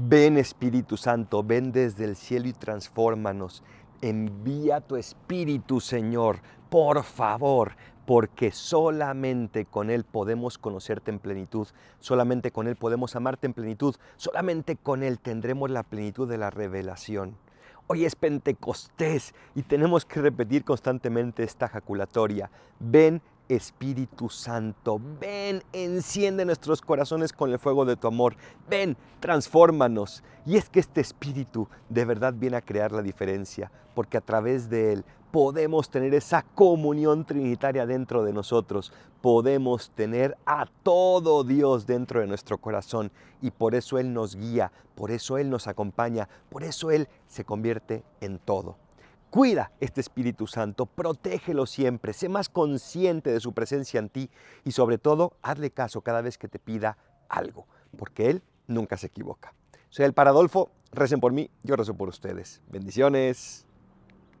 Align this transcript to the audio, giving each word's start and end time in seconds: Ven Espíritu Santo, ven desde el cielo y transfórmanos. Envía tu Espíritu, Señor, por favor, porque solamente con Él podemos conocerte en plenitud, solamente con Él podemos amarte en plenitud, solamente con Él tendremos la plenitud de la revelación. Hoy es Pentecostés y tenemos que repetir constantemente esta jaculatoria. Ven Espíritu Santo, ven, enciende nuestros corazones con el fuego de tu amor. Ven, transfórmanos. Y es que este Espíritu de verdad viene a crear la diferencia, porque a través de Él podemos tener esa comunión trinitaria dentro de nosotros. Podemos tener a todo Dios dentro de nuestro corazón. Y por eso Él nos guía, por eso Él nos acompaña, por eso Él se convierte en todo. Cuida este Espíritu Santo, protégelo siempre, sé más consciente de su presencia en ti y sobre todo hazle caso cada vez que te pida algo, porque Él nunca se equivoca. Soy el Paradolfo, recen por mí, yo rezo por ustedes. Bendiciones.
Ven 0.00 0.38
Espíritu 0.38 0.96
Santo, 0.96 1.42
ven 1.42 1.72
desde 1.72 2.04
el 2.04 2.14
cielo 2.14 2.46
y 2.46 2.52
transfórmanos. 2.52 3.64
Envía 4.00 4.80
tu 4.80 4.94
Espíritu, 4.94 5.80
Señor, 5.80 6.38
por 6.70 7.02
favor, 7.02 7.72
porque 8.06 8.52
solamente 8.52 9.64
con 9.64 9.90
Él 9.90 10.04
podemos 10.04 10.56
conocerte 10.56 11.10
en 11.10 11.18
plenitud, 11.18 11.66
solamente 11.98 12.52
con 12.52 12.68
Él 12.68 12.76
podemos 12.76 13.16
amarte 13.16 13.48
en 13.48 13.54
plenitud, 13.54 13.96
solamente 14.16 14.76
con 14.76 15.02
Él 15.02 15.18
tendremos 15.18 15.68
la 15.68 15.82
plenitud 15.82 16.28
de 16.28 16.38
la 16.38 16.50
revelación. 16.50 17.36
Hoy 17.88 18.04
es 18.04 18.14
Pentecostés 18.14 19.34
y 19.56 19.62
tenemos 19.62 20.04
que 20.04 20.22
repetir 20.22 20.64
constantemente 20.64 21.42
esta 21.42 21.66
jaculatoria. 21.66 22.52
Ven 22.78 23.20
Espíritu 23.48 24.28
Santo, 24.28 25.00
ven, 25.20 25.62
enciende 25.72 26.44
nuestros 26.44 26.80
corazones 26.80 27.32
con 27.32 27.50
el 27.50 27.58
fuego 27.58 27.84
de 27.84 27.96
tu 27.96 28.06
amor. 28.06 28.36
Ven, 28.68 28.96
transfórmanos. 29.20 30.22
Y 30.44 30.56
es 30.56 30.68
que 30.68 30.80
este 30.80 31.00
Espíritu 31.00 31.68
de 31.88 32.04
verdad 32.04 32.34
viene 32.34 32.56
a 32.56 32.62
crear 32.62 32.92
la 32.92 33.02
diferencia, 33.02 33.70
porque 33.94 34.16
a 34.16 34.22
través 34.22 34.68
de 34.68 34.92
Él 34.92 35.04
podemos 35.30 35.90
tener 35.90 36.14
esa 36.14 36.42
comunión 36.42 37.24
trinitaria 37.24 37.86
dentro 37.86 38.24
de 38.24 38.32
nosotros. 38.32 38.92
Podemos 39.20 39.90
tener 39.90 40.36
a 40.46 40.66
todo 40.82 41.44
Dios 41.44 41.86
dentro 41.86 42.20
de 42.20 42.26
nuestro 42.26 42.58
corazón. 42.58 43.10
Y 43.42 43.50
por 43.50 43.74
eso 43.74 43.98
Él 43.98 44.12
nos 44.12 44.36
guía, 44.36 44.72
por 44.94 45.10
eso 45.10 45.38
Él 45.38 45.50
nos 45.50 45.66
acompaña, 45.66 46.28
por 46.48 46.64
eso 46.64 46.90
Él 46.90 47.08
se 47.26 47.44
convierte 47.44 48.04
en 48.20 48.38
todo. 48.38 48.76
Cuida 49.30 49.72
este 49.80 50.00
Espíritu 50.00 50.46
Santo, 50.46 50.86
protégelo 50.86 51.66
siempre, 51.66 52.14
sé 52.14 52.30
más 52.30 52.48
consciente 52.48 53.30
de 53.30 53.40
su 53.40 53.52
presencia 53.52 54.00
en 54.00 54.08
ti 54.08 54.30
y 54.64 54.72
sobre 54.72 54.96
todo 54.96 55.36
hazle 55.42 55.70
caso 55.70 56.00
cada 56.00 56.22
vez 56.22 56.38
que 56.38 56.48
te 56.48 56.58
pida 56.58 56.96
algo, 57.28 57.66
porque 57.98 58.30
Él 58.30 58.42
nunca 58.66 58.96
se 58.96 59.08
equivoca. 59.08 59.52
Soy 59.90 60.06
el 60.06 60.14
Paradolfo, 60.14 60.70
recen 60.92 61.20
por 61.20 61.32
mí, 61.32 61.50
yo 61.62 61.76
rezo 61.76 61.94
por 61.94 62.08
ustedes. 62.08 62.62
Bendiciones. 62.68 63.67